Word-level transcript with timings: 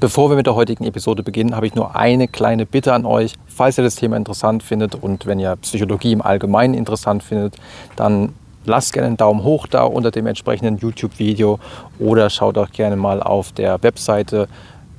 Bevor 0.00 0.30
wir 0.30 0.36
mit 0.36 0.46
der 0.46 0.54
heutigen 0.54 0.84
Episode 0.84 1.24
beginnen, 1.24 1.56
habe 1.56 1.66
ich 1.66 1.74
nur 1.74 1.96
eine 1.96 2.28
kleine 2.28 2.66
Bitte 2.66 2.92
an 2.92 3.04
euch. 3.04 3.34
Falls 3.48 3.78
ihr 3.78 3.84
das 3.84 3.96
Thema 3.96 4.16
interessant 4.16 4.62
findet 4.62 4.94
und 4.94 5.26
wenn 5.26 5.40
ihr 5.40 5.56
Psychologie 5.56 6.12
im 6.12 6.22
Allgemeinen 6.22 6.74
interessant 6.74 7.24
findet, 7.24 7.56
dann 7.96 8.32
lasst 8.64 8.92
gerne 8.92 9.08
einen 9.08 9.16
Daumen 9.16 9.42
hoch 9.42 9.66
da 9.66 9.82
unter 9.82 10.12
dem 10.12 10.28
entsprechenden 10.28 10.78
YouTube-Video 10.78 11.58
oder 11.98 12.30
schaut 12.30 12.58
auch 12.58 12.70
gerne 12.70 12.94
mal 12.94 13.20
auf 13.20 13.50
der 13.50 13.82
Webseite 13.82 14.46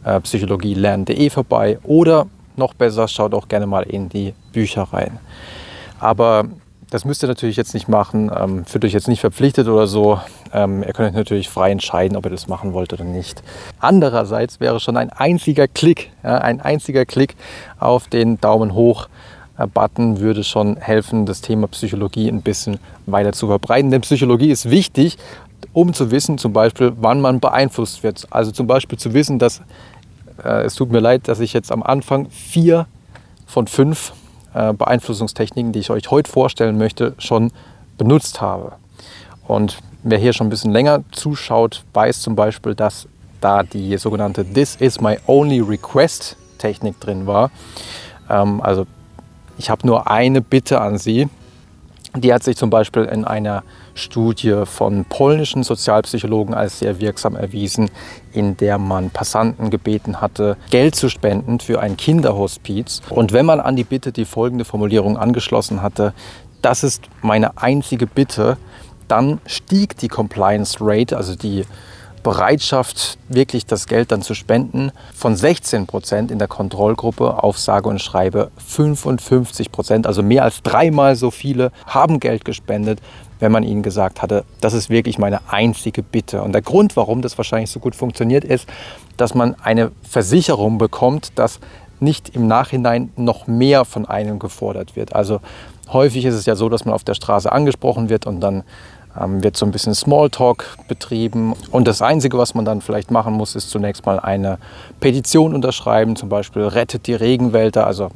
äh, 0.04 0.20
psychologielernen.de 0.20 1.30
vorbei 1.30 1.80
oder 1.84 2.28
noch 2.58 2.74
besser, 2.74 3.08
schaut 3.08 3.34
auch 3.34 3.48
gerne 3.48 3.68
mal 3.68 3.84
in 3.84 4.10
die 4.10 4.34
Bücher 4.52 4.84
rein. 4.92 5.18
Aber 6.02 6.44
das 6.90 7.06
müsst 7.06 7.24
ihr 7.24 7.28
natürlich 7.28 7.56
jetzt 7.56 7.74
nicht 7.74 7.88
machen, 7.88 8.32
ähm, 8.36 8.66
fühlt 8.66 8.86
euch 8.86 8.94
jetzt 8.94 9.08
nicht 9.08 9.22
verpflichtet 9.22 9.68
oder 9.68 9.88
so. 9.88 10.20
Ähm, 10.54 10.84
ihr 10.84 10.94
könnt 10.94 11.10
euch 11.10 11.16
natürlich 11.16 11.50
frei 11.50 11.72
entscheiden, 11.72 12.18
ob 12.18 12.26
ihr 12.26 12.32
das 12.32 12.48
machen 12.48 12.74
wollt 12.74 12.94
oder 12.94 13.04
nicht. 13.04 13.44
Andererseits 13.80 14.60
wäre 14.60 14.80
schon 14.80 14.98
ein 14.98 15.10
einziger 15.10 15.68
Klick, 15.68 16.12
ja, 16.24 16.40
ein 16.40 16.62
einziger 16.62 17.06
Klick 17.06 17.36
auf 17.80 18.08
den 18.08 18.40
Daumen 18.42 18.74
hoch 18.74 19.08
Button 19.68 20.20
würde 20.20 20.44
schon 20.44 20.78
helfen, 20.78 21.26
das 21.26 21.42
Thema 21.42 21.68
Psychologie 21.68 22.30
ein 22.30 22.42
bisschen 22.42 22.80
weiter 23.06 23.34
zu 23.34 23.48
verbreiten. 23.48 23.92
Denn 23.92 24.02
Psychologie 24.02 24.52
ist 24.52 24.70
wichtig, 24.70 25.18
um 25.74 25.94
zu 25.94 26.12
wissen, 26.12 26.38
zum 26.38 26.54
Beispiel, 26.54 26.94
wann 26.98 27.22
man 27.22 27.40
beeinflusst 27.40 28.04
wird. 28.04 28.28
Also 28.30 28.52
zum 28.52 28.68
Beispiel 28.68 28.98
zu 28.98 29.14
wissen, 29.14 29.40
dass 29.40 29.62
äh, 30.44 30.64
es 30.64 30.76
tut 30.76 30.92
mir 30.92 31.00
leid, 31.00 31.28
dass 31.28 31.40
ich 31.40 31.54
jetzt 31.54 31.72
am 31.72 31.84
Anfang 31.84 32.30
vier 32.30 32.88
von 33.46 33.68
fünf 33.68 34.14
äh, 34.54 34.74
Beeinflussungstechniken, 34.74 35.72
die 35.72 35.80
ich 35.80 35.90
euch 35.90 36.10
heute 36.10 36.30
vorstellen 36.30 36.78
möchte, 36.78 37.14
schon 37.18 37.52
benutzt 37.98 38.42
habe. 38.42 38.74
Und 39.48 39.78
wer 40.04 40.18
hier 40.18 40.34
schon 40.34 40.48
ein 40.48 40.50
bisschen 40.50 40.72
länger 40.72 41.04
zuschaut, 41.12 41.84
weiß 41.94 42.22
zum 42.22 42.36
Beispiel, 42.36 42.76
dass 42.76 43.08
da 43.42 43.64
die 43.64 43.98
sogenannte 43.98 44.46
This 44.46 44.76
is 44.76 45.02
my 45.02 45.18
only 45.28 45.60
request 45.60 46.38
Technik 46.58 47.00
drin 47.00 47.26
war. 47.26 47.52
Ähm, 48.30 48.62
also 48.62 48.86
ich 49.58 49.70
habe 49.70 49.86
nur 49.86 50.10
eine 50.10 50.42
Bitte 50.42 50.80
an 50.82 50.98
Sie. 50.98 51.28
Die 52.16 52.34
hat 52.34 52.44
sich 52.44 52.58
zum 52.58 52.70
Beispiel 52.70 53.04
in 53.04 53.26
einer 53.26 53.64
Studie 54.00 54.64
von 54.66 55.06
polnischen 55.06 55.64
Sozialpsychologen 55.64 56.56
als 56.56 56.80
sehr 56.80 57.00
wirksam 57.00 57.36
erwiesen, 57.36 57.92
in 58.34 58.58
der 58.58 58.78
man 58.80 59.12
Passanten 59.12 59.70
gebeten 59.70 60.22
hatte, 60.22 60.58
Geld 60.72 60.96
zu 60.96 61.10
spenden 61.10 61.60
für 61.60 61.80
ein 61.80 61.98
Kinderhospiz. 61.98 63.02
Und 63.10 63.32
wenn 63.34 63.46
man 63.46 63.60
an 63.60 63.76
die 63.76 63.84
Bitte 63.84 64.12
die 64.12 64.26
folgende 64.26 64.66
Formulierung 64.66 65.18
angeschlossen 65.18 65.82
hatte, 65.82 66.14
das 66.62 66.84
ist 66.84 67.04
meine 67.22 67.58
einzige 67.58 68.08
Bitte, 68.08 68.58
dann 69.08 69.40
stieg 69.46 69.98
die 69.98 70.08
Compliance 70.08 70.78
Rate, 70.80 71.18
also 71.18 71.36
die 71.36 71.66
Bereitschaft, 72.24 73.18
wirklich 73.28 73.66
das 73.66 73.88
Geld 73.88 74.12
dann 74.12 74.22
zu 74.22 74.34
spenden, 74.34 74.92
von 75.14 75.36
16 75.36 75.88
Prozent 75.88 76.32
in 76.32 76.40
der 76.40 76.48
Kontrollgruppe 76.48 77.44
auf 77.44 77.58
sage 77.58 77.90
und 77.90 78.02
schreibe 78.02 78.52
55 78.58 79.72
Prozent, 79.72 80.08
also 80.08 80.24
mehr 80.24 80.44
als 80.44 80.62
dreimal 80.62 81.16
so 81.16 81.32
viele 81.32 81.72
haben 81.86 82.20
Geld 82.20 82.46
gespendet, 82.46 83.00
wenn 83.40 83.52
man 83.52 83.64
ihnen 83.64 83.84
gesagt 83.84 84.22
hatte, 84.22 84.44
das 84.62 84.74
ist 84.74 84.90
wirklich 84.90 85.18
meine 85.18 85.40
einzige 85.50 86.04
Bitte. 86.04 86.42
Und 86.42 86.52
der 86.52 86.62
Grund, 86.62 86.96
warum 86.96 87.22
das 87.22 87.38
wahrscheinlich 87.38 87.72
so 87.72 87.80
gut 87.80 87.96
funktioniert, 87.96 88.44
ist, 88.44 88.68
dass 89.18 89.34
man 89.34 89.56
eine 89.62 89.92
Versicherung 90.04 90.78
bekommt, 90.78 91.32
dass 91.36 91.60
nicht 92.00 92.36
im 92.36 92.48
Nachhinein 92.48 93.12
noch 93.16 93.48
mehr 93.48 93.86
von 93.86 94.06
einem 94.06 94.40
gefordert 94.40 94.96
wird. 94.96 95.14
Also 95.14 95.42
häufig 95.92 96.26
ist 96.26 96.36
es 96.36 96.46
ja 96.46 96.56
so, 96.56 96.70
dass 96.70 96.86
man 96.86 96.94
auf 96.94 97.04
der 97.04 97.14
Straße 97.14 97.52
angesprochen 97.52 98.10
wird 98.10 98.26
und 98.26 98.40
dann 98.42 98.64
wird 99.16 99.58
so 99.58 99.66
ein 99.66 99.72
bisschen 99.72 99.96
Smalltalk 99.96 100.78
betrieben. 100.88 101.54
Und 101.72 101.88
das 101.88 102.02
Einzige, 102.02 102.38
was 102.38 102.54
man 102.54 102.66
dann 102.66 102.82
vielleicht 102.82 103.12
machen 103.12 103.34
muss, 103.34 103.56
ist 103.56 103.70
zunächst 103.70 104.06
mal 104.06 104.20
eine 104.20 104.58
Petition 105.00 105.54
unterschreiben, 105.54 106.16
zum 106.16 106.30
Beispiel 106.30 106.64
rettet 106.64 107.08
die 107.08 107.16
Regenwälder, 107.16 107.86
also 107.86 108.12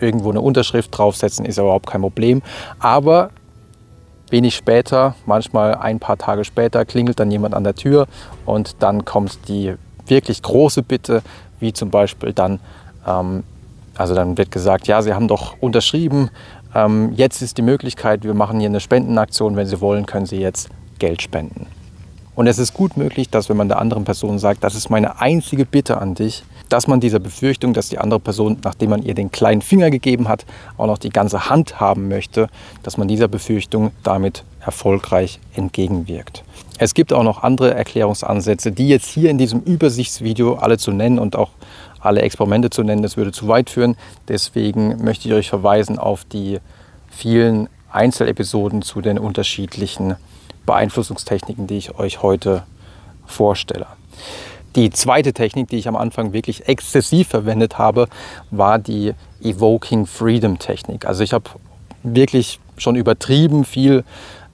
irgendwo 0.00 0.30
eine 0.30 0.40
Unterschrift 0.40 0.96
draufsetzen, 0.96 1.44
ist 1.44 1.58
überhaupt 1.58 1.86
kein 1.86 2.00
Problem. 2.00 2.42
Aber 2.78 3.30
wenig 4.30 4.54
später, 4.54 5.14
manchmal 5.26 5.74
ein 5.74 6.00
paar 6.00 6.18
Tage 6.18 6.44
später, 6.44 6.84
klingelt 6.84 7.20
dann 7.20 7.30
jemand 7.30 7.54
an 7.54 7.64
der 7.64 7.74
Tür 7.74 8.06
und 8.46 8.76
dann 8.80 9.04
kommt 9.04 9.48
die 9.48 9.74
wirklich 10.06 10.42
große 10.42 10.82
Bitte, 10.82 11.22
wie 11.60 11.72
zum 11.72 11.90
Beispiel 11.90 12.32
dann, 12.32 12.60
ähm, 13.06 13.44
also 13.98 14.14
dann 14.14 14.38
wird 14.38 14.50
gesagt, 14.50 14.86
ja, 14.86 15.02
Sie 15.02 15.12
haben 15.12 15.28
doch 15.28 15.56
unterschrieben, 15.60 16.30
ähm, 16.74 17.12
jetzt 17.14 17.42
ist 17.42 17.58
die 17.58 17.62
Möglichkeit, 17.62 18.22
wir 18.24 18.34
machen 18.34 18.60
hier 18.60 18.68
eine 18.68 18.80
Spendenaktion. 18.80 19.56
Wenn 19.56 19.66
Sie 19.66 19.80
wollen, 19.80 20.06
können 20.06 20.26
Sie 20.26 20.36
jetzt 20.36 20.68
Geld 20.98 21.20
spenden. 21.20 21.66
Und 22.34 22.46
es 22.46 22.60
ist 22.60 22.72
gut 22.72 22.96
möglich, 22.96 23.28
dass 23.30 23.48
wenn 23.48 23.56
man 23.56 23.66
der 23.66 23.80
anderen 23.80 24.04
Person 24.04 24.38
sagt, 24.38 24.62
das 24.62 24.76
ist 24.76 24.90
meine 24.90 25.20
einzige 25.20 25.64
Bitte 25.64 25.98
an 25.98 26.14
dich, 26.14 26.44
dass 26.68 26.86
man 26.86 27.00
dieser 27.00 27.18
Befürchtung, 27.18 27.72
dass 27.72 27.88
die 27.88 27.98
andere 27.98 28.20
Person, 28.20 28.58
nachdem 28.62 28.90
man 28.90 29.02
ihr 29.02 29.14
den 29.14 29.32
kleinen 29.32 29.62
Finger 29.62 29.90
gegeben 29.90 30.28
hat, 30.28 30.46
auch 30.76 30.86
noch 30.86 30.98
die 30.98 31.08
ganze 31.08 31.50
Hand 31.50 31.80
haben 31.80 32.06
möchte, 32.06 32.48
dass 32.84 32.96
man 32.96 33.08
dieser 33.08 33.26
Befürchtung 33.26 33.90
damit 34.04 34.44
erfolgreich 34.60 35.40
entgegenwirkt. 35.54 36.44
Es 36.78 36.94
gibt 36.94 37.12
auch 37.12 37.24
noch 37.24 37.42
andere 37.42 37.74
Erklärungsansätze, 37.74 38.70
die 38.70 38.88
jetzt 38.88 39.06
hier 39.06 39.30
in 39.30 39.38
diesem 39.38 39.60
Übersichtsvideo 39.62 40.54
alle 40.54 40.78
zu 40.78 40.92
nennen 40.92 41.18
und 41.18 41.34
auch 41.34 41.50
alle 42.00 42.22
Experimente 42.22 42.70
zu 42.70 42.82
nennen, 42.82 43.02
das 43.02 43.16
würde 43.16 43.32
zu 43.32 43.48
weit 43.48 43.70
führen. 43.70 43.96
Deswegen 44.28 45.02
möchte 45.04 45.28
ich 45.28 45.34
euch 45.34 45.48
verweisen 45.48 45.98
auf 45.98 46.24
die 46.24 46.60
vielen 47.10 47.68
Einzelepisoden 47.90 48.82
zu 48.82 49.00
den 49.00 49.18
unterschiedlichen 49.18 50.16
Beeinflussungstechniken, 50.66 51.66
die 51.66 51.78
ich 51.78 51.98
euch 51.98 52.22
heute 52.22 52.64
vorstelle. 53.26 53.86
Die 54.76 54.90
zweite 54.90 55.32
Technik, 55.32 55.68
die 55.68 55.76
ich 55.76 55.88
am 55.88 55.96
Anfang 55.96 56.32
wirklich 56.32 56.68
exzessiv 56.68 57.28
verwendet 57.28 57.78
habe, 57.78 58.08
war 58.50 58.78
die 58.78 59.14
Evoking 59.42 60.06
Freedom 60.06 60.58
Technik. 60.58 61.06
Also 61.06 61.24
ich 61.24 61.32
habe 61.32 61.50
wirklich 62.02 62.60
schon 62.76 62.96
übertrieben 62.96 63.64
viel 63.64 64.04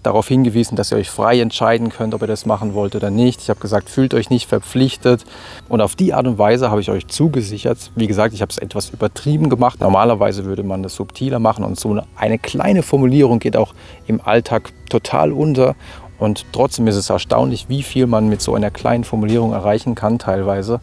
darauf 0.06 0.28
hingewiesen, 0.28 0.76
dass 0.76 0.92
ihr 0.92 0.98
euch 0.98 1.10
frei 1.10 1.41
entscheiden 1.41 1.91
könnt, 1.91 2.15
ob 2.15 2.22
ihr 2.22 2.28
das 2.28 2.47
machen 2.47 2.75
wollt 2.75 2.94
oder 2.94 3.10
nicht. 3.10 3.42
Ich 3.42 3.50
habe 3.50 3.60
gesagt, 3.60 3.91
fühlt 3.91 4.15
euch 4.15 4.31
nicht 4.31 4.48
verpflichtet. 4.48 5.25
Und 5.69 5.81
auf 5.81 5.97
die 5.97 6.15
Art 6.15 6.26
und 6.26 6.38
Weise 6.38 6.70
habe 6.70 6.81
ich 6.81 6.91
euch 6.91 7.06
zugesichert. 7.06 7.91
Wie 7.97 8.06
gesagt, 8.06 8.34
ich 8.34 8.43
habe 8.43 8.50
es 8.50 8.59
etwas 8.59 8.91
übertrieben 8.91 9.50
gemacht. 9.50 9.81
Normalerweise 9.81 10.44
würde 10.44 10.62
man 10.62 10.82
das 10.82 10.94
subtiler 10.94 11.38
machen 11.38 11.64
und 11.64 11.78
so 11.78 12.00
eine 12.16 12.38
kleine 12.38 12.82
Formulierung 12.82 13.38
geht 13.38 13.56
auch 13.56 13.75
im 14.06 14.20
Alltag 14.20 14.72
total 14.88 15.32
unter. 15.32 15.75
Und 16.19 16.47
trotzdem 16.53 16.87
ist 16.87 16.97
es 16.97 17.10
erstaunlich, 17.10 17.69
wie 17.69 17.82
viel 17.82 18.06
man 18.06 18.28
mit 18.28 18.41
so 18.41 18.54
einer 18.54 18.70
kleinen 18.70 19.04
Formulierung 19.04 19.53
erreichen 19.53 19.94
kann 19.94 20.19
teilweise. 20.19 20.81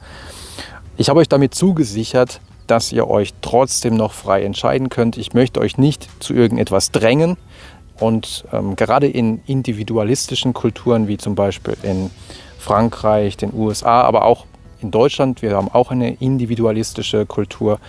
Ich 0.97 1.09
habe 1.09 1.19
euch 1.19 1.29
damit 1.29 1.55
zugesichert, 1.55 2.41
dass 2.67 2.91
ihr 2.91 3.09
euch 3.09 3.33
trotzdem 3.41 3.95
noch 3.95 4.13
frei 4.13 4.43
entscheiden 4.43 4.89
könnt. 4.89 5.17
Ich 5.17 5.33
möchte 5.33 5.59
euch 5.59 5.77
nicht 5.77 6.07
zu 6.19 6.33
irgendetwas 6.33 6.91
drängen. 6.91 7.37
Und 8.01 8.45
ähm, 8.51 8.75
gerade 8.75 9.07
in 9.07 9.41
individualistischen 9.45 10.53
Kulturen 10.53 11.07
wie 11.07 11.17
zum 11.17 11.35
Beispiel 11.35 11.77
in 11.83 12.09
Frankreich, 12.57 13.37
den 13.37 13.53
USA, 13.53 14.01
aber 14.01 14.25
auch 14.25 14.45
in 14.81 14.89
Deutschland, 14.89 15.43
wir 15.43 15.55
haben 15.55 15.69
auch 15.69 15.91
eine 15.91 16.15
individualistische 16.15 17.27
Kultur. 17.27 17.79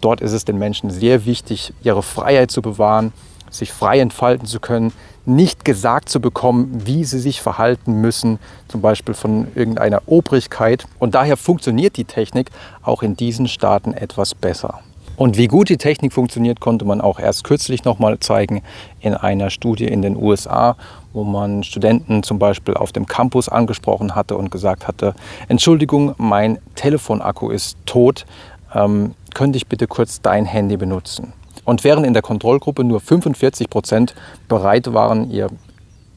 Dort 0.00 0.22
ist 0.22 0.32
es 0.32 0.46
den 0.46 0.58
Menschen 0.58 0.90
sehr 0.90 1.26
wichtig, 1.26 1.74
ihre 1.82 2.02
Freiheit 2.02 2.50
zu 2.50 2.62
bewahren, 2.62 3.12
sich 3.50 3.70
frei 3.70 4.00
entfalten 4.00 4.46
zu 4.46 4.58
können, 4.58 4.92
nicht 5.26 5.66
gesagt 5.66 6.08
zu 6.08 6.20
bekommen, 6.20 6.86
wie 6.86 7.04
sie 7.04 7.18
sich 7.18 7.42
verhalten 7.42 8.00
müssen, 8.00 8.38
zum 8.68 8.80
Beispiel 8.80 9.12
von 9.12 9.48
irgendeiner 9.54 10.00
Obrigkeit. 10.06 10.86
Und 10.98 11.14
daher 11.14 11.36
funktioniert 11.36 11.98
die 11.98 12.06
Technik 12.06 12.50
auch 12.82 13.02
in 13.02 13.16
diesen 13.16 13.48
Staaten 13.48 13.92
etwas 13.92 14.34
besser. 14.34 14.80
Und 15.18 15.36
wie 15.36 15.48
gut 15.48 15.68
die 15.68 15.78
Technik 15.78 16.12
funktioniert, 16.12 16.60
konnte 16.60 16.84
man 16.84 17.00
auch 17.00 17.18
erst 17.18 17.42
kürzlich 17.42 17.84
nochmal 17.84 18.20
zeigen 18.20 18.62
in 19.00 19.14
einer 19.14 19.50
Studie 19.50 19.86
in 19.86 20.00
den 20.00 20.16
USA, 20.16 20.76
wo 21.12 21.24
man 21.24 21.64
Studenten 21.64 22.22
zum 22.22 22.38
Beispiel 22.38 22.74
auf 22.74 22.92
dem 22.92 23.06
Campus 23.06 23.48
angesprochen 23.48 24.14
hatte 24.14 24.36
und 24.36 24.52
gesagt 24.52 24.86
hatte, 24.86 25.16
Entschuldigung, 25.48 26.14
mein 26.18 26.58
Telefonakku 26.76 27.50
ist 27.50 27.76
tot, 27.84 28.26
ähm, 28.72 29.14
könnte 29.34 29.56
ich 29.56 29.66
bitte 29.66 29.88
kurz 29.88 30.22
dein 30.22 30.44
Handy 30.44 30.76
benutzen? 30.76 31.32
Und 31.64 31.82
während 31.82 32.06
in 32.06 32.12
der 32.12 32.22
Kontrollgruppe 32.22 32.84
nur 32.84 33.00
45 33.00 33.68
Prozent 33.68 34.14
bereit 34.46 34.94
waren, 34.94 35.32
ihr 35.32 35.48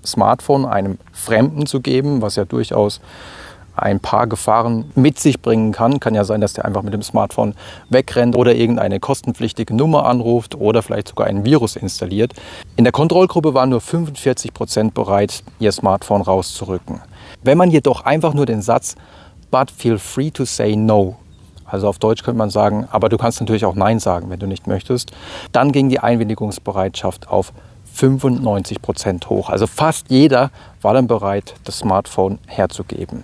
Smartphone 0.06 0.64
einem 0.64 1.00
Fremden 1.12 1.66
zu 1.66 1.81
geben, 1.81 2.22
was 2.22 2.36
ja 2.36 2.46
durchaus 2.46 3.02
ein 3.81 4.00
paar 4.00 4.28
Gefahren 4.28 4.92
mit 4.95 5.19
sich 5.19 5.42
bringen 5.42 5.72
kann. 5.72 6.00
Kann 6.00 6.16
ja 6.16 6.24
sein, 6.24 6.39
dass 6.39 6.54
der 6.54 6.66
einfach 6.66 6.83
mit 6.83 6.94
dem 6.94 7.01
Smartphone 7.01 7.56
wegrennt 7.89 8.36
oder 8.36 8.56
irgendeine 8.56 9.00
kostenpflichtige 9.00 9.75
Nummer 9.75 10.06
anruft 10.06 10.56
oder 10.56 10.81
vielleicht 10.83 11.10
sogar 11.10 11.28
ein 11.28 11.44
Virus 11.44 11.75
installiert. 11.75 12.33
In 12.78 12.83
der 12.83 12.94
Kontrollgruppe 12.94 13.54
waren 13.54 13.69
nur 13.69 13.81
45 13.81 14.54
Prozent 14.54 14.94
bereit, 14.94 15.44
ihr 15.60 15.72
Smartphone 15.72 16.22
rauszurücken. 16.22 17.01
Wenn 17.44 17.57
man 17.57 17.72
jedoch 17.72 18.06
einfach 18.06 18.33
nur 18.33 18.45
den 18.45 18.62
Satz 18.62 18.95
But 19.50 19.69
feel 19.69 19.98
free 19.98 20.31
to 20.31 20.45
say 20.45 20.77
no 20.77 21.18
also 21.72 21.88
auf 21.88 22.00
Deutsch 22.00 22.24
könnte 22.24 22.38
man 22.38 22.50
sagen, 22.50 22.86
aber 22.92 23.07
du 23.07 23.18
kannst 23.18 23.39
natürlich 23.39 23.63
auch 23.63 23.75
Nein 23.75 24.00
sagen, 24.00 24.30
wenn 24.30 24.39
du 24.39 24.45
nicht 24.45 24.68
möchtest. 24.68 25.13
Dann 25.54 25.72
ging 25.72 25.88
die 25.88 26.00
Einwilligungsbereitschaft 26.00 27.30
auf 27.30 27.54
95 27.94 28.82
Prozent 28.82 29.30
hoch. 29.30 29.50
Also 29.50 29.68
fast 29.68 30.10
jeder 30.10 30.52
war 30.82 30.94
dann 30.94 31.08
bereit, 31.08 31.54
das 31.64 31.80
Smartphone 31.80 32.40
herzugeben. 32.48 33.24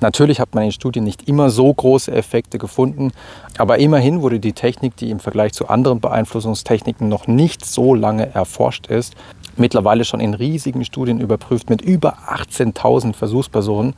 Natürlich 0.00 0.40
hat 0.40 0.54
man 0.54 0.64
in 0.64 0.72
Studien 0.72 1.04
nicht 1.04 1.28
immer 1.28 1.50
so 1.50 1.72
große 1.72 2.12
Effekte 2.12 2.58
gefunden, 2.58 3.12
aber 3.58 3.78
immerhin 3.78 4.22
wurde 4.22 4.40
die 4.40 4.52
Technik, 4.52 4.96
die 4.96 5.10
im 5.10 5.20
Vergleich 5.20 5.52
zu 5.52 5.68
anderen 5.68 6.00
Beeinflussungstechniken 6.00 7.08
noch 7.08 7.26
nicht 7.26 7.64
so 7.64 7.94
lange 7.94 8.34
erforscht 8.34 8.88
ist, 8.88 9.14
mittlerweile 9.56 10.04
schon 10.04 10.20
in 10.20 10.34
riesigen 10.34 10.84
Studien 10.84 11.20
überprüft 11.20 11.70
mit 11.70 11.80
über 11.80 12.18
18.000 12.28 13.14
Versuchspersonen. 13.14 13.94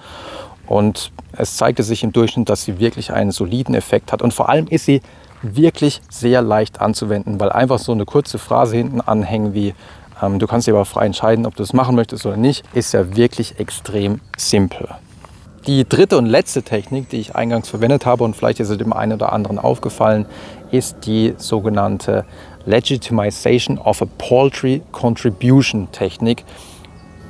Und 0.67 1.13
es 1.33 1.57
zeigte 1.57 1.83
sich 1.83 2.05
im 2.05 2.13
Durchschnitt, 2.13 2.49
dass 2.51 2.65
sie 2.65 2.79
wirklich 2.79 3.13
einen 3.13 3.31
soliden 3.31 3.75
Effekt 3.75 4.13
hat. 4.13 4.21
Und 4.21 4.35
vor 4.35 4.51
allem 4.51 4.67
ist 4.69 4.85
sie 4.85 5.01
wirklich 5.43 6.03
sehr 6.11 6.43
leicht 6.43 6.81
anzuwenden, 6.81 7.41
weil 7.41 7.51
einfach 7.51 7.79
so 7.79 7.93
eine 7.93 8.05
kurze 8.05 8.39
Phrase 8.39 8.77
hinten 8.77 9.01
anhängen 9.01 9.55
wie 9.55 9.75
du 10.21 10.47
kannst 10.47 10.67
dir 10.67 10.75
aber 10.75 10.85
frei 10.85 11.07
entscheiden, 11.07 11.47
ob 11.47 11.57
du 11.57 11.63
es 11.63 11.73
machen 11.73 11.95
möchtest 11.95 12.27
oder 12.27 12.37
nicht, 12.37 12.65
ist 12.75 12.93
ja 12.93 13.17
wirklich 13.17 13.59
extrem 13.59 14.21
simpel. 14.37 14.89
Die 15.67 15.87
dritte 15.87 16.17
und 16.17 16.27
letzte 16.27 16.63
Technik, 16.63 17.11
die 17.11 17.19
ich 17.19 17.37
eingangs 17.37 17.69
verwendet 17.69 18.07
habe 18.07 18.25
und 18.25 18.35
vielleicht 18.35 18.59
ist 18.61 18.71
es 18.71 18.79
dem 18.79 18.93
einen 18.93 19.13
oder 19.13 19.33
anderen 19.33 19.59
aufgefallen, 19.59 20.27
ist 20.71 21.05
die 21.05 21.35
sogenannte 21.37 22.25
Legitimization 22.65 23.79
of 23.79 24.01
a 24.03 24.07
Poultry 24.19 24.83
Contribution 24.93 25.91
Technik. 25.93 26.45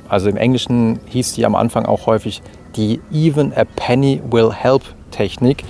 Also 0.07 0.29
im 0.29 0.37
Englischen 0.37 0.99
hieß 1.07 1.33
die 1.33 1.45
am 1.45 1.55
Anfang 1.55 1.85
auch 1.85 2.05
häufig 2.05 2.41
die 2.75 3.01
Even 3.11 3.53
a 3.53 3.65
Penny 3.65 4.21
Will 4.29 4.51
Help 4.53 4.83
Technik. 5.11 5.63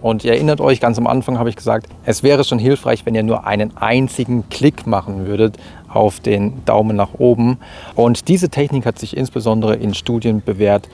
Und 0.00 0.24
ihr 0.24 0.32
erinnert 0.32 0.60
euch, 0.60 0.80
ganz 0.80 0.96
am 0.98 1.06
Anfang 1.06 1.38
habe 1.38 1.50
ich 1.50 1.56
gesagt, 1.56 1.88
es 2.04 2.22
wäre 2.22 2.44
schon 2.44 2.58
hilfreich, 2.58 3.04
wenn 3.04 3.14
ihr 3.14 3.24
nur 3.24 3.46
einen 3.46 3.76
einzigen 3.76 4.48
Klick 4.48 4.86
machen 4.86 5.26
würdet 5.26 5.58
auf 5.98 6.20
den 6.20 6.64
Daumen 6.64 6.96
nach 6.96 7.14
oben. 7.18 7.58
Und 7.96 8.28
diese 8.28 8.48
Technik 8.48 8.86
hat 8.86 9.00
sich 9.00 9.16
insbesondere 9.16 9.74
in 9.74 9.94
Studien 9.94 10.42
bewährt, 10.44 10.88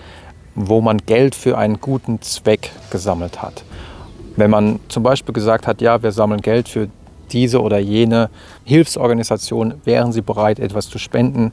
wo 0.54 0.80
man 0.80 0.96
Geld 0.96 1.34
für 1.34 1.58
einen 1.58 1.78
guten 1.78 2.22
Zweck 2.22 2.70
gesammelt 2.90 3.42
hat. 3.42 3.64
Wenn 4.36 4.50
man 4.50 4.80
zum 4.88 5.02
Beispiel 5.02 5.34
gesagt 5.34 5.66
hat, 5.66 5.82
ja, 5.82 6.02
wir 6.02 6.10
sammeln 6.10 6.40
Geld 6.40 6.70
für 6.70 6.88
diese 7.32 7.60
oder 7.60 7.78
jene 7.78 8.30
Hilfsorganisation, 8.64 9.74
wären 9.84 10.10
sie 10.12 10.22
bereit, 10.22 10.58
etwas 10.58 10.88
zu 10.88 10.98
spenden. 10.98 11.52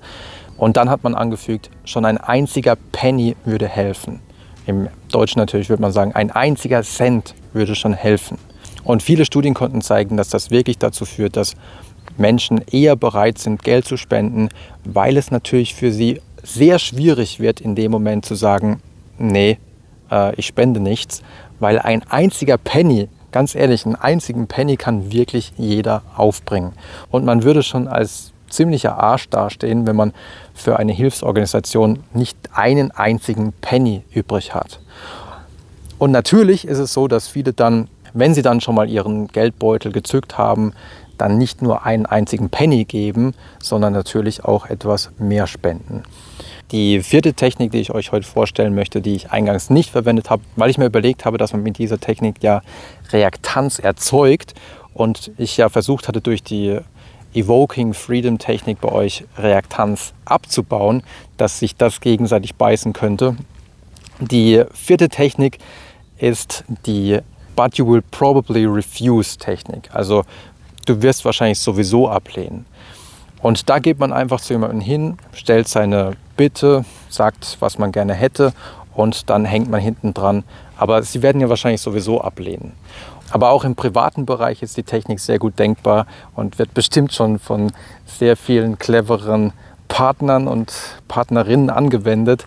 Und 0.55 0.77
dann 0.77 0.89
hat 0.89 1.03
man 1.03 1.13
angefügt, 1.13 1.69
schon 1.83 2.05
ein 2.05 2.17
einziger 2.17 2.77
Penny 2.93 3.35
würde 3.43 3.67
helfen. 3.67 4.21
Im 4.65 4.87
Deutschen 5.11 5.39
natürlich 5.39 5.67
würde 5.67 5.81
man 5.81 5.91
sagen, 5.91 6.13
ein 6.13 6.31
einziger 6.31 6.83
Cent 6.83 7.35
würde 7.51 7.75
schon 7.75 7.93
helfen. 7.93 8.37
Und 8.85 9.03
viele 9.03 9.25
Studien 9.25 9.53
konnten 9.53 9.81
zeigen, 9.81 10.15
dass 10.15 10.29
das 10.29 10.51
wirklich 10.51 10.77
dazu 10.77 11.05
führt, 11.05 11.35
dass 11.35 11.53
Menschen 12.17 12.61
eher 12.71 12.95
bereit 12.95 13.37
sind, 13.37 13.63
Geld 13.63 13.85
zu 13.85 13.97
spenden, 13.97 14.49
weil 14.83 15.17
es 15.17 15.31
natürlich 15.31 15.75
für 15.75 15.91
sie 15.91 16.21
sehr 16.43 16.79
schwierig 16.79 17.39
wird, 17.39 17.61
in 17.61 17.75
dem 17.75 17.91
Moment 17.91 18.25
zu 18.25 18.35
sagen, 18.35 18.81
nee, 19.17 19.57
äh, 20.11 20.35
ich 20.35 20.47
spende 20.47 20.79
nichts, 20.79 21.21
weil 21.59 21.79
ein 21.79 22.03
einziger 22.09 22.57
Penny, 22.57 23.09
ganz 23.31 23.55
ehrlich, 23.55 23.85
einen 23.85 23.95
einzigen 23.95 24.47
Penny 24.47 24.77
kann 24.77 25.11
wirklich 25.11 25.53
jeder 25.57 26.01
aufbringen. 26.15 26.73
Und 27.09 27.25
man 27.25 27.43
würde 27.43 27.63
schon 27.63 27.87
als 27.87 28.31
ziemlicher 28.49 28.97
Arsch 28.97 29.29
dastehen, 29.29 29.87
wenn 29.87 29.95
man 29.95 30.13
für 30.53 30.77
eine 30.77 30.91
Hilfsorganisation 30.91 32.03
nicht 32.13 32.37
einen 32.53 32.91
einzigen 32.91 33.53
Penny 33.53 34.03
übrig 34.13 34.53
hat. 34.53 34.79
Und 35.97 36.11
natürlich 36.11 36.67
ist 36.67 36.79
es 36.79 36.93
so, 36.93 37.07
dass 37.07 37.27
viele 37.27 37.53
dann, 37.53 37.87
wenn 38.13 38.33
sie 38.33 38.41
dann 38.41 38.59
schon 38.59 38.75
mal 38.75 38.89
ihren 38.89 39.27
Geldbeutel 39.27 39.91
gezückt 39.91 40.37
haben, 40.37 40.73
dann 41.17 41.37
nicht 41.37 41.61
nur 41.61 41.85
einen 41.85 42.05
einzigen 42.05 42.49
Penny 42.49 42.85
geben, 42.85 43.33
sondern 43.61 43.93
natürlich 43.93 44.43
auch 44.43 44.65
etwas 44.65 45.11
mehr 45.17 45.47
spenden. 45.47 46.03
Die 46.71 47.01
vierte 47.01 47.33
Technik, 47.33 47.71
die 47.71 47.79
ich 47.79 47.91
euch 47.91 48.11
heute 48.13 48.25
vorstellen 48.25 48.73
möchte, 48.73 49.01
die 49.01 49.13
ich 49.13 49.31
eingangs 49.31 49.69
nicht 49.69 49.89
verwendet 49.89 50.29
habe, 50.29 50.43
weil 50.55 50.69
ich 50.69 50.77
mir 50.77 50.85
überlegt 50.85 51.25
habe, 51.25 51.37
dass 51.37 51.51
man 51.51 51.63
mit 51.63 51.77
dieser 51.77 51.99
Technik 51.99 52.41
ja 52.41 52.61
Reaktanz 53.11 53.79
erzeugt 53.79 54.53
und 54.93 55.31
ich 55.37 55.57
ja 55.57 55.67
versucht 55.69 56.07
hatte, 56.07 56.21
durch 56.21 56.43
die 56.43 56.79
Evoking 57.33 57.93
Freedom 57.93 58.37
Technik 58.37 58.81
bei 58.81 58.89
euch 58.89 59.25
Reaktanz 59.37 60.13
abzubauen, 60.25 61.03
dass 61.37 61.59
sich 61.59 61.75
das 61.75 62.01
gegenseitig 62.01 62.55
beißen 62.55 62.93
könnte. 62.93 63.35
Die 64.19 64.63
vierte 64.73 65.09
Technik 65.09 65.57
ist 66.17 66.63
die 66.85 67.19
But 67.55 67.77
you 67.77 67.87
will 67.87 68.01
probably 68.11 68.65
refuse 68.65 69.37
Technik. 69.37 69.89
Also 69.93 70.23
du 70.85 71.01
wirst 71.01 71.25
wahrscheinlich 71.25 71.59
sowieso 71.59 72.09
ablehnen. 72.09 72.65
Und 73.41 73.69
da 73.69 73.79
geht 73.79 73.99
man 73.99 74.13
einfach 74.13 74.39
zu 74.39 74.53
jemandem 74.53 74.81
hin, 74.81 75.17
stellt 75.33 75.67
seine 75.67 76.13
Bitte, 76.37 76.85
sagt, 77.09 77.57
was 77.59 77.77
man 77.77 77.91
gerne 77.91 78.13
hätte 78.13 78.53
und 78.93 79.29
dann 79.29 79.45
hängt 79.45 79.69
man 79.69 79.79
hinten 79.79 80.13
dran. 80.13 80.43
Aber 80.77 81.01
sie 81.03 81.21
werden 81.21 81.41
ja 81.41 81.49
wahrscheinlich 81.49 81.81
sowieso 81.81 82.21
ablehnen. 82.21 82.73
Aber 83.31 83.51
auch 83.51 83.63
im 83.63 83.75
privaten 83.75 84.25
Bereich 84.25 84.61
ist 84.61 84.77
die 84.77 84.83
Technik 84.83 85.19
sehr 85.19 85.39
gut 85.39 85.57
denkbar 85.57 86.05
und 86.35 86.59
wird 86.59 86.73
bestimmt 86.73 87.13
schon 87.13 87.39
von 87.39 87.71
sehr 88.05 88.35
vielen 88.35 88.77
cleveren 88.77 89.53
Partnern 89.87 90.47
und 90.47 90.73
Partnerinnen 91.07 91.69
angewendet. 91.69 92.45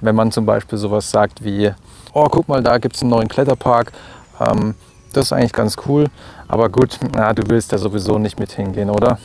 Wenn 0.00 0.16
man 0.16 0.32
zum 0.32 0.46
Beispiel 0.46 0.78
sowas 0.78 1.10
sagt 1.10 1.44
wie, 1.44 1.72
oh, 2.14 2.26
guck 2.30 2.48
mal, 2.48 2.62
da 2.62 2.78
gibt 2.78 2.96
es 2.96 3.02
einen 3.02 3.10
neuen 3.10 3.28
Kletterpark. 3.28 3.92
Ähm, 4.40 4.74
das 5.12 5.26
ist 5.26 5.32
eigentlich 5.32 5.52
ganz 5.52 5.76
cool. 5.86 6.06
Aber 6.48 6.68
gut, 6.68 6.98
na, 7.14 7.32
du 7.32 7.42
willst 7.48 7.72
ja 7.72 7.78
sowieso 7.78 8.18
nicht 8.18 8.38
mit 8.38 8.52
hingehen, 8.52 8.90
oder? 8.90 9.18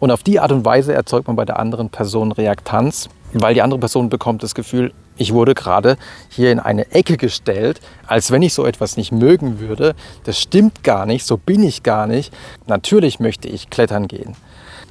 Und 0.00 0.10
auf 0.10 0.22
die 0.22 0.40
Art 0.40 0.52
und 0.52 0.64
Weise 0.64 0.92
erzeugt 0.92 1.26
man 1.26 1.36
bei 1.36 1.44
der 1.44 1.58
anderen 1.58 1.88
Person 1.88 2.32
Reaktanz, 2.32 3.08
weil 3.32 3.54
die 3.54 3.62
andere 3.62 3.80
Person 3.80 4.08
bekommt 4.08 4.42
das 4.42 4.54
Gefühl, 4.54 4.92
ich 5.16 5.32
wurde 5.32 5.54
gerade 5.54 5.96
hier 6.28 6.50
in 6.50 6.58
eine 6.58 6.90
Ecke 6.90 7.16
gestellt, 7.16 7.80
als 8.06 8.30
wenn 8.30 8.42
ich 8.42 8.52
so 8.52 8.66
etwas 8.66 8.96
nicht 8.96 9.12
mögen 9.12 9.60
würde. 9.60 9.94
Das 10.24 10.38
stimmt 10.38 10.82
gar 10.82 11.06
nicht, 11.06 11.24
so 11.24 11.36
bin 11.36 11.62
ich 11.62 11.82
gar 11.82 12.06
nicht. 12.06 12.34
Natürlich 12.66 13.20
möchte 13.20 13.48
ich 13.48 13.70
klettern 13.70 14.08
gehen. 14.08 14.36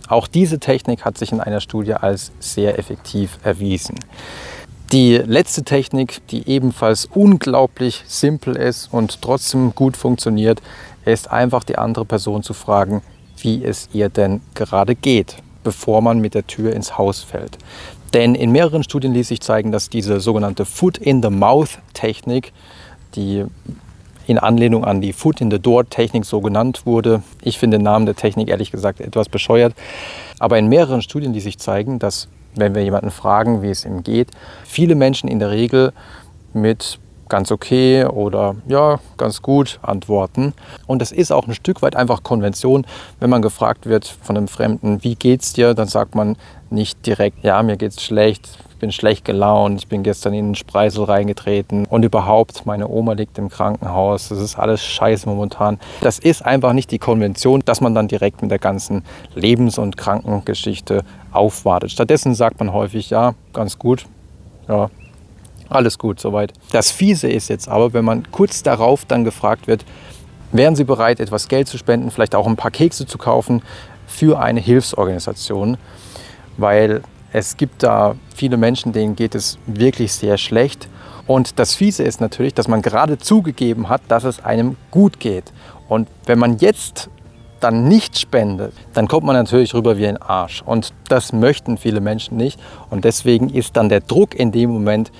Auch 0.07 0.27
diese 0.27 0.59
Technik 0.59 1.05
hat 1.05 1.17
sich 1.17 1.31
in 1.31 1.39
einer 1.39 1.61
Studie 1.61 1.93
als 1.93 2.31
sehr 2.39 2.79
effektiv 2.79 3.37
erwiesen. 3.43 3.95
Die 4.93 5.17
letzte 5.17 5.63
Technik, 5.63 6.21
die 6.27 6.47
ebenfalls 6.47 7.09
unglaublich 7.11 8.03
simpel 8.05 8.55
ist 8.55 8.93
und 8.93 9.23
trotzdem 9.23 9.73
gut 9.73 9.97
funktioniert, 9.97 10.61
ist 11.03 11.31
einfach 11.31 11.63
die 11.63 11.79
andere 11.79 12.05
Person 12.05 12.43
zu 12.43 12.53
fragen, 12.53 13.01
wie 13.39 13.65
es 13.65 13.89
ihr 13.91 14.09
denn 14.09 14.41
gerade 14.53 14.93
geht, 14.93 15.37
bevor 15.63 16.03
man 16.03 16.19
mit 16.19 16.35
der 16.35 16.45
Tür 16.45 16.73
ins 16.73 16.95
Haus 16.95 17.23
fällt. 17.23 17.57
Denn 18.13 18.35
in 18.35 18.51
mehreren 18.51 18.83
Studien 18.83 19.15
ließ 19.15 19.29
sich 19.29 19.41
zeigen, 19.41 19.71
dass 19.71 19.89
diese 19.89 20.19
sogenannte 20.19 20.63
Foot 20.63 20.99
in 20.99 21.23
the 21.23 21.31
Mouth 21.31 21.79
Technik, 21.95 22.53
die 23.15 23.45
in 24.27 24.37
Anlehnung 24.37 24.85
an 24.85 25.01
die 25.01 25.13
Foot 25.13 25.41
in 25.41 25.49
the 25.49 25.57
Door 25.57 25.89
Technik 25.89 26.23
so 26.23 26.39
genannt 26.39 26.85
wurde. 26.85 27.23
Ich 27.41 27.57
finde 27.57 27.79
den 27.79 27.83
Namen 27.83 28.05
der 28.05 28.15
Technik 28.15 28.47
ehrlich 28.47 28.69
gesagt 28.69 29.01
etwas 29.01 29.27
bescheuert. 29.27 29.73
Aber 30.37 30.59
in 30.59 30.67
mehreren 30.67 31.01
Studien 31.01 31.33
ließ 31.33 31.45
sich 31.45 31.57
zeigen, 31.57 31.97
dass 31.97 32.27
wenn 32.55 32.75
wir 32.75 32.83
jemanden 32.83 33.11
fragen, 33.11 33.61
wie 33.61 33.69
es 33.69 33.85
ihm 33.85 34.03
geht, 34.03 34.29
viele 34.63 34.95
Menschen 34.95 35.29
in 35.29 35.39
der 35.39 35.51
Regel 35.51 35.93
mit 36.53 36.99
ganz 37.29 37.51
okay 37.51 38.05
oder 38.05 38.55
ja, 38.67 38.99
ganz 39.17 39.41
gut 39.41 39.79
antworten. 39.81 40.53
Und 40.85 41.01
das 41.01 41.11
ist 41.11 41.31
auch 41.31 41.47
ein 41.47 41.55
Stück 41.55 41.81
weit 41.81 41.95
einfach 41.95 42.21
Konvention. 42.21 42.85
Wenn 43.19 43.29
man 43.29 43.41
gefragt 43.41 43.87
wird 43.87 44.05
von 44.05 44.37
einem 44.37 44.47
Fremden, 44.47 45.03
wie 45.03 45.15
geht's 45.15 45.53
dir, 45.53 45.73
dann 45.73 45.87
sagt 45.87 46.13
man 46.13 46.35
nicht 46.73 47.05
direkt, 47.05 47.43
ja, 47.43 47.61
mir 47.63 47.77
geht's 47.77 48.03
schlecht, 48.03 48.49
ich 48.69 48.75
bin 48.77 48.91
schlecht 48.91 49.23
gelaunt, 49.23 49.79
ich 49.79 49.87
bin 49.87 50.03
gestern 50.03 50.33
in 50.33 50.49
den 50.49 50.55
Spreisel 50.55 51.05
reingetreten 51.05 51.85
und 51.85 52.03
überhaupt, 52.03 52.65
meine 52.65 52.89
Oma 52.89 53.13
liegt 53.13 53.37
im 53.37 53.49
Krankenhaus, 53.49 54.29
das 54.29 54.39
ist 54.39 54.57
alles 54.57 54.83
scheiße 54.83 55.29
momentan. 55.29 55.79
Das 56.01 56.19
ist 56.19 56.43
einfach 56.43 56.73
nicht 56.73 56.91
die 56.91 56.99
Konvention, 56.99 57.61
dass 57.63 57.79
man 57.79 57.95
dann 57.95 58.07
direkt 58.07 58.41
mit 58.41 58.51
der 58.51 58.59
ganzen 58.59 59.03
Lebens- 59.35 59.77
und 59.77 59.95
Krankengeschichte 59.95 61.03
aufwartet. 61.31 61.91
Stattdessen 61.91 62.35
sagt 62.35 62.59
man 62.59 62.73
häufig, 62.73 63.09
ja, 63.09 63.35
ganz 63.53 63.79
gut, 63.79 64.05
ja, 64.67 64.89
alles 65.69 65.97
gut 65.97 66.19
soweit. 66.19 66.53
Das 66.71 66.91
Fiese 66.91 67.29
ist 67.29 67.49
jetzt 67.49 67.69
aber, 67.69 67.93
wenn 67.93 68.05
man 68.05 68.31
kurz 68.31 68.63
darauf 68.63 69.05
dann 69.05 69.23
gefragt 69.23 69.67
wird, 69.67 69.85
wären 70.51 70.75
Sie 70.75 70.83
bereit, 70.83 71.19
etwas 71.19 71.47
Geld 71.47 71.67
zu 71.67 71.77
spenden, 71.77 72.11
vielleicht 72.11 72.35
auch 72.35 72.47
ein 72.47 72.55
paar 72.55 72.71
Kekse 72.71 73.05
zu 73.05 73.17
kaufen 73.17 73.61
für 74.05 74.39
eine 74.39 74.59
Hilfsorganisation, 74.59 75.77
weil 76.57 77.01
es 77.31 77.57
gibt 77.57 77.83
da 77.83 78.15
viele 78.35 78.57
Menschen, 78.57 78.93
denen 78.93 79.15
geht 79.15 79.35
es 79.35 79.57
wirklich 79.65 80.13
sehr 80.13 80.37
schlecht. 80.37 80.87
Und 81.25 81.57
das 81.59 81.75
Fiese 81.75 82.03
ist 82.03 82.21
natürlich, 82.21 82.53
dass 82.53 82.67
man 82.67 82.81
gerade 82.81 83.17
zugegeben 83.17 83.89
hat, 83.89 84.01
dass 84.07 84.23
es 84.23 84.43
einem 84.43 84.75
gut 84.91 85.19
geht. 85.19 85.51
Und 85.87 86.07
wenn 86.25 86.39
man 86.39 86.57
jetzt 86.57 87.09
dann 87.59 87.87
nicht 87.87 88.19
spendet, 88.19 88.73
dann 88.93 89.07
kommt 89.07 89.25
man 89.25 89.35
natürlich 89.35 89.73
rüber 89.73 89.97
wie 89.97 90.05
ein 90.05 90.21
Arsch. 90.21 90.61
Und 90.65 90.93
das 91.07 91.31
möchten 91.31 91.77
viele 91.77 92.01
Menschen 92.01 92.37
nicht. 92.37 92.59
Und 92.89 93.05
deswegen 93.05 93.49
ist 93.49 93.77
dann 93.77 93.89
der 93.89 94.01
Druck 94.01 94.35
in 94.35 94.51
dem 94.51 94.69
Moment 94.69 95.11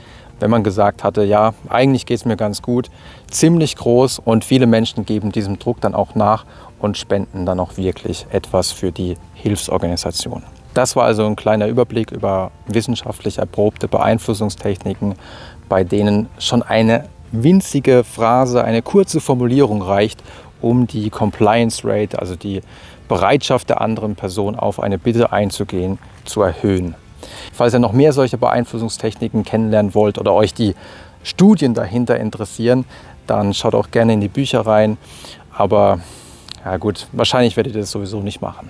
wenn 0.43 0.51
man 0.51 0.63
gesagt 0.63 1.05
hatte, 1.05 1.23
ja, 1.23 1.53
eigentlich 1.69 2.05
geht 2.05 2.17
es 2.17 2.25
mir 2.25 2.35
ganz 2.35 2.61
gut, 2.61 2.89
ziemlich 3.31 3.77
groß 3.77 4.19
und 4.19 4.43
viele 4.43 4.67
Menschen 4.67 5.05
geben 5.05 5.31
diesem 5.31 5.57
Druck 5.57 5.79
dann 5.79 5.95
auch 5.95 6.15
nach 6.15 6.45
und 6.79 6.97
spenden 6.97 7.45
dann 7.45 7.61
auch 7.61 7.77
wirklich 7.77 8.25
etwas 8.29 8.73
für 8.73 8.91
die 8.91 9.15
Hilfsorganisation. 9.35 10.43
Das 10.73 10.95
war 10.95 11.05
also 11.05 11.25
ein 11.25 11.35
kleiner 11.35 11.67
Überblick 11.67 12.11
über 12.11 12.51
wissenschaftlich 12.67 13.37
erprobte 13.37 13.87
Beeinflussungstechniken, 13.87 15.15
bei 15.69 15.83
denen 15.83 16.29
schon 16.39 16.63
eine 16.63 17.07
winzige 17.31 18.03
Phrase, 18.03 18.63
eine 18.63 18.81
kurze 18.81 19.19
Formulierung 19.19 19.81
reicht, 19.81 20.23
um 20.61 20.87
die 20.87 21.09
Compliance 21.09 21.81
Rate, 21.83 22.19
also 22.19 22.35
die 22.35 22.61
Bereitschaft 23.07 23.69
der 23.69 23.81
anderen 23.81 24.15
Person 24.15 24.55
auf 24.55 24.79
eine 24.79 24.97
Bitte 24.97 25.31
einzugehen, 25.31 25.99
zu 26.25 26.41
erhöhen. 26.41 26.95
Falls 27.51 27.73
ihr 27.73 27.79
noch 27.79 27.93
mehr 27.93 28.13
solcher 28.13 28.37
Beeinflussungstechniken 28.37 29.43
kennenlernen 29.43 29.93
wollt 29.93 30.17
oder 30.17 30.33
euch 30.33 30.53
die 30.53 30.75
Studien 31.23 31.73
dahinter 31.73 32.19
interessieren, 32.19 32.85
dann 33.27 33.53
schaut 33.53 33.75
auch 33.75 33.91
gerne 33.91 34.13
in 34.13 34.21
die 34.21 34.27
Bücher 34.27 34.61
rein. 34.61 34.97
Aber 35.55 35.99
ja 36.65 36.77
gut, 36.77 37.07
wahrscheinlich 37.11 37.55
werdet 37.55 37.75
ihr 37.75 37.81
das 37.81 37.91
sowieso 37.91 38.21
nicht 38.21 38.41
machen. 38.41 38.69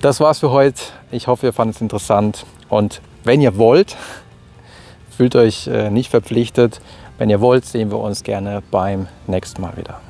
Das 0.00 0.20
war's 0.20 0.38
für 0.38 0.52
heute. 0.52 0.80
Ich 1.10 1.26
hoffe, 1.26 1.46
ihr 1.46 1.52
fandet 1.52 1.76
es 1.76 1.82
interessant. 1.82 2.46
Und 2.68 3.00
wenn 3.24 3.40
ihr 3.40 3.56
wollt, 3.58 3.96
fühlt 5.10 5.34
euch 5.34 5.66
äh, 5.66 5.90
nicht 5.90 6.10
verpflichtet. 6.10 6.80
Wenn 7.18 7.30
ihr 7.30 7.40
wollt, 7.40 7.64
sehen 7.64 7.90
wir 7.90 7.98
uns 7.98 8.22
gerne 8.22 8.62
beim 8.70 9.08
nächsten 9.26 9.60
Mal 9.60 9.76
wieder. 9.76 10.00